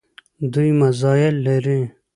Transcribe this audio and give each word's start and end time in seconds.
دوی 0.53 0.69
میزایل 0.79 1.35
لري. 1.45 1.81